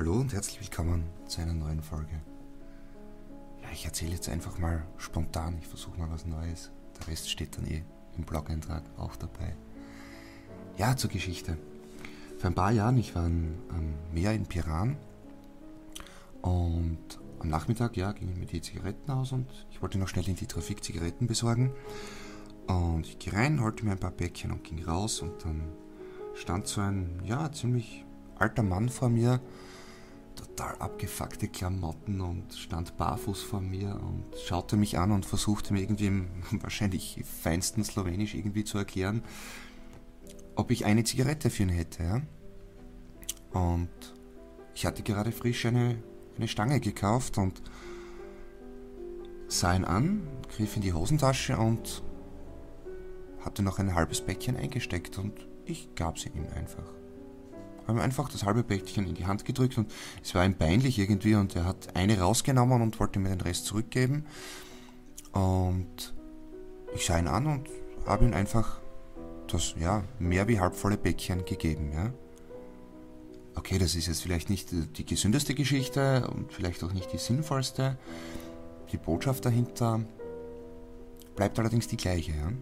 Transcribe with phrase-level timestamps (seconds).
[0.00, 2.22] Hallo und herzlich willkommen zu einer neuen Folge.
[3.60, 6.70] Ja, ich erzähle jetzt einfach mal spontan, ich versuche mal was Neues.
[6.98, 7.84] Der Rest steht dann eh
[8.16, 9.54] im Blog-Eintrag auch dabei.
[10.78, 11.58] Ja, zur Geschichte.
[12.38, 13.58] Vor ein paar Jahren, ich war am
[14.10, 14.96] Meer in Piran
[16.40, 20.26] und am Nachmittag, ja, ging ich mir die Zigaretten aus und ich wollte noch schnell
[20.30, 21.74] in die Trafik Zigaretten besorgen.
[22.68, 25.60] Und ich gehe rein, holte mir ein paar Päckchen und ging raus und dann
[26.32, 28.06] stand so ein, ja, ziemlich
[28.38, 29.42] alter Mann vor mir
[30.40, 35.80] total abgefuckte Klamotten und stand barfuß vor mir und schaute mich an und versuchte mir
[35.80, 36.28] irgendwie im
[36.62, 39.22] wahrscheinlich feinsten Slowenisch irgendwie zu erklären,
[40.56, 42.02] ob ich eine Zigarette für ihn hätte.
[42.02, 42.22] Ja?
[43.52, 43.90] Und
[44.74, 46.02] ich hatte gerade frisch eine,
[46.36, 47.60] eine Stange gekauft und
[49.48, 52.02] sah ihn an, griff in die Hosentasche und
[53.40, 56.99] hatte noch ein halbes Päckchen eingesteckt und ich gab sie ihm einfach
[57.90, 60.98] habe ihm einfach das halbe Päckchen in die Hand gedrückt und es war ihm peinlich
[60.98, 64.24] irgendwie und er hat eine rausgenommen und wollte mir den Rest zurückgeben.
[65.32, 66.14] Und
[66.94, 67.68] ich sah ihn an und
[68.06, 68.80] habe ihm einfach
[69.48, 72.12] das, ja, mehr wie halbvolle Päckchen gegeben, ja.
[73.56, 77.98] Okay, das ist jetzt vielleicht nicht die gesündeste Geschichte und vielleicht auch nicht die sinnvollste.
[78.92, 80.00] Die Botschaft dahinter
[81.34, 82.52] bleibt allerdings die gleiche, ja.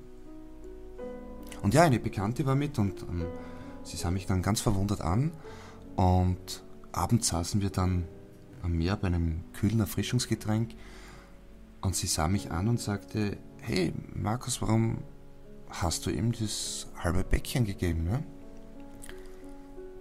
[1.63, 3.27] Und ja, eine Bekannte war mit und ähm,
[3.89, 5.33] Sie sah mich dann ganz verwundert an
[5.97, 8.07] und abends saßen wir dann
[8.63, 10.75] am Meer bei einem kühlen Erfrischungsgetränk
[11.81, 14.99] und sie sah mich an und sagte, hey Markus, warum
[15.71, 18.05] hast du ihm das halbe Bäckchen gegeben?
[18.05, 18.23] Ne?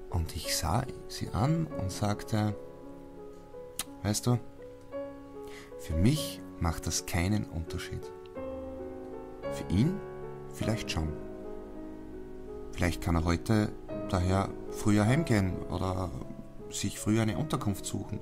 [0.10, 2.58] Und ich sah sie an und sagte,
[4.04, 4.38] weißt du,
[5.80, 8.02] für mich macht das keinen Unterschied.
[9.54, 9.98] Für ihn
[10.54, 11.27] vielleicht schon.
[12.78, 13.72] Vielleicht kann er heute
[14.08, 16.12] daher früher heimgehen oder
[16.70, 18.20] sich früher eine Unterkunft suchen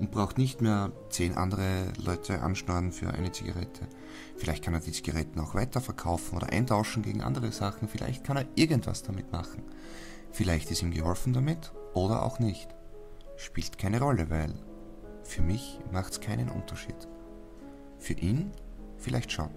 [0.00, 3.86] und braucht nicht mehr zehn andere Leute anschnorren für eine Zigarette.
[4.38, 7.86] Vielleicht kann er die Zigaretten auch weiterverkaufen oder eintauschen gegen andere Sachen.
[7.86, 9.62] Vielleicht kann er irgendwas damit machen.
[10.32, 12.74] Vielleicht ist ihm geholfen damit oder auch nicht.
[13.36, 14.54] Spielt keine Rolle, weil
[15.22, 16.96] für mich macht es keinen Unterschied.
[17.98, 18.52] Für ihn
[18.96, 19.50] vielleicht schon.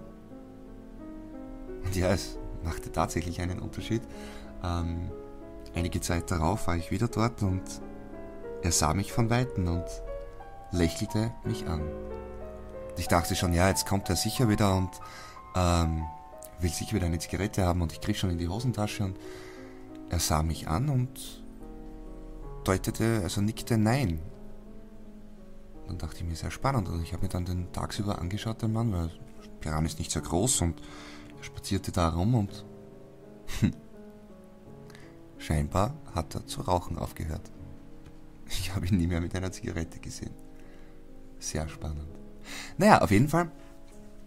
[1.86, 4.02] Und ja, es machte tatsächlich einen Unterschied.
[4.62, 5.10] Ähm,
[5.74, 7.62] einige Zeit darauf war ich wieder dort und
[8.62, 9.84] er sah mich von Weitem und
[10.70, 11.82] lächelte mich an.
[12.96, 14.90] Ich dachte schon, ja, jetzt kommt er sicher wieder und
[15.56, 16.04] ähm,
[16.60, 19.18] will sicher wieder eine Zigarette haben und ich griff schon in die Hosentasche und
[20.10, 21.42] er sah mich an und
[22.64, 24.20] deutete, also nickte Nein.
[25.86, 28.72] Dann dachte ich mir, sehr spannend und ich habe mir dann den tagsüber angeschaut, den
[28.72, 29.10] Mann, weil
[29.60, 30.80] Piran ist nicht sehr groß und
[31.42, 32.64] spazierte da rum und
[35.38, 37.50] Scheinbar hat er zu rauchen aufgehört.
[38.48, 40.34] Ich habe ihn nie mehr mit einer Zigarette gesehen.
[41.38, 42.06] Sehr spannend.
[42.78, 43.50] Naja, auf jeden Fall.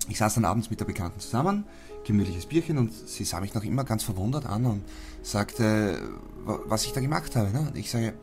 [0.10, 1.66] Ich saß dann abends mit der Bekannten zusammen,
[2.04, 4.84] gemütliches Bierchen und sie sah mich noch immer ganz verwundert an und
[5.22, 6.00] sagte,
[6.44, 7.50] was ich da gemacht habe.
[7.50, 7.62] Ne?
[7.62, 8.14] Und ich sage,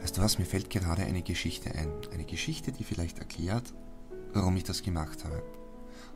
[0.00, 1.88] weißt du was, mir fällt gerade eine Geschichte ein.
[2.12, 3.74] Eine Geschichte, die vielleicht erklärt,
[4.32, 5.42] warum ich das gemacht habe.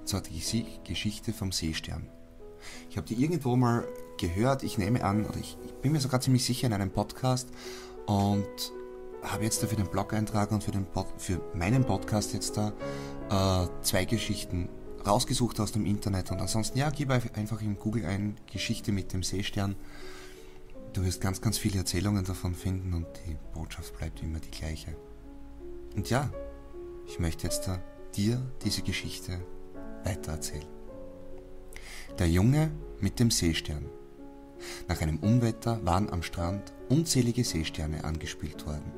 [0.08, 2.08] Zwar die Geschichte vom Seestern.
[2.88, 3.86] Ich habe die irgendwo mal
[4.18, 7.50] gehört, ich nehme an, oder ich, ich bin mir sogar ziemlich sicher in einem Podcast
[8.06, 8.72] und
[9.22, 12.72] habe jetzt da für den Blog-Eintrag und für, den Pod, für meinen Podcast jetzt da
[13.28, 14.70] äh, zwei Geschichten
[15.06, 19.22] rausgesucht aus dem Internet und ansonsten, ja, gib einfach in Google ein Geschichte mit dem
[19.22, 19.76] Seestern.
[20.94, 24.96] Du wirst ganz, ganz viele Erzählungen davon finden und die Botschaft bleibt immer die gleiche.
[25.94, 26.30] Und ja,
[27.06, 27.78] ich möchte jetzt da
[28.16, 29.38] dir diese Geschichte
[30.08, 30.66] weitererzählen.
[32.18, 32.70] Der Junge
[33.00, 33.84] mit dem Seestern.
[34.88, 38.92] Nach einem Unwetter waren am Strand unzählige Seesterne angespült worden.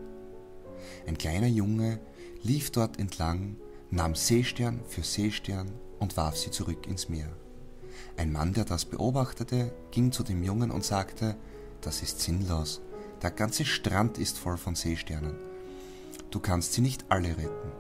[1.07, 2.01] Ein kleiner Junge
[2.43, 3.57] lief dort entlang,
[3.91, 7.29] nahm Seestern für Seestern und warf sie zurück ins Meer.
[8.17, 11.37] Ein Mann, der das beobachtete, ging zu dem Jungen und sagte,
[11.83, 12.81] das ist sinnlos,
[13.21, 15.37] der ganze Strand ist voll von Seesternen.
[16.31, 17.73] Du kannst sie nicht alle retten.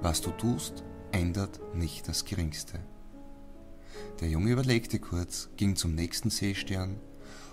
[0.00, 2.78] Was du tust, ändert nicht das Geringste.
[4.20, 7.00] Der Junge überlegte kurz, ging zum nächsten Seestern,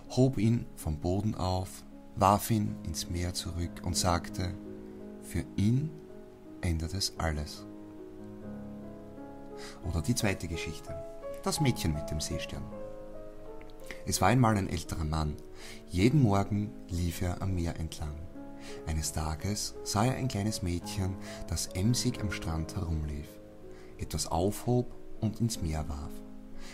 [0.10, 1.84] hob ihn vom Boden auf,
[2.16, 4.54] warf ihn ins Meer zurück und sagte,
[5.22, 5.90] für ihn
[6.62, 7.66] ändert es alles.
[9.88, 10.96] Oder die zweite Geschichte,
[11.44, 12.64] das Mädchen mit dem Seestern.
[14.06, 15.36] Es war einmal ein älterer Mann.
[15.90, 18.16] Jeden Morgen lief er am Meer entlang.
[18.88, 21.16] Eines Tages sah er ein kleines Mädchen,
[21.48, 23.28] das emsig am Strand herumlief,
[23.98, 26.12] etwas aufhob und ins Meer warf.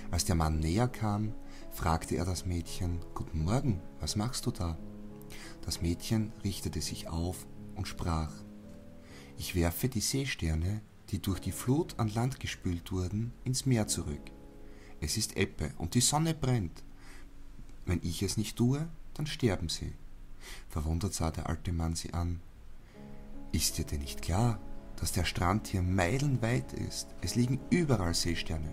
[0.10, 1.34] Als der Mann näher kam,
[1.72, 4.78] fragte er das Mädchen, Guten Morgen, was machst du da?
[5.62, 7.46] Das Mädchen richtete sich auf
[7.76, 8.32] und sprach,
[9.38, 14.32] ich werfe die Seesterne, die durch die Flut an Land gespült wurden, ins Meer zurück.
[15.00, 16.84] Es ist Ebbe und die Sonne brennt.
[17.86, 19.94] Wenn ich es nicht tue, dann sterben sie.
[20.70, 22.40] Verwundert sah der alte Mann sie an.
[23.52, 24.60] Ist dir denn nicht klar,
[25.02, 27.08] dass der Strand hier meilenweit ist?
[27.22, 28.72] Es liegen überall Seesterne.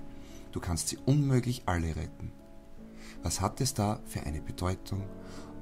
[0.52, 2.32] Du kannst sie unmöglich alle retten.
[3.22, 5.04] Was hat es da für eine Bedeutung,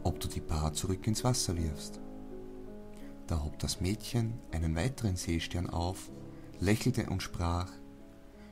[0.03, 2.01] ob du die Bar zurück ins Wasser wirfst?
[3.29, 6.11] Da hob das Mädchen einen weiteren Seestern auf,
[6.59, 7.71] lächelte und sprach,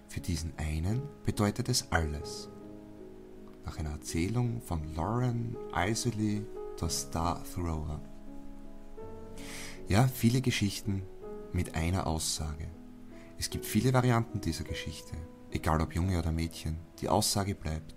[0.09, 2.49] für diesen einen bedeutet es alles.
[3.65, 6.47] Nach einer Erzählung von Lauren Isley,
[6.81, 8.01] der Star Thrower.
[9.89, 11.03] Ja, viele Geschichten
[11.55, 12.69] mit einer Aussage.
[13.39, 15.17] Es gibt viele Varianten dieser Geschichte,
[15.51, 17.95] egal ob Junge oder Mädchen, die Aussage bleibt.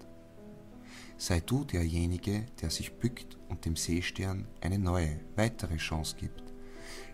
[1.17, 6.43] Sei du derjenige, der sich bückt und dem Seestern eine neue, weitere Chance gibt,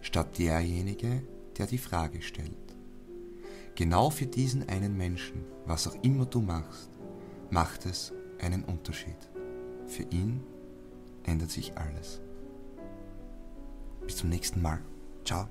[0.01, 1.23] statt derjenige,
[1.57, 2.57] der die Frage stellt.
[3.75, 6.89] Genau für diesen einen Menschen, was auch immer du machst,
[7.49, 9.15] macht es einen Unterschied.
[9.87, 10.43] Für ihn
[11.23, 12.21] ändert sich alles.
[14.05, 14.81] Bis zum nächsten Mal.
[15.23, 15.47] Ciao.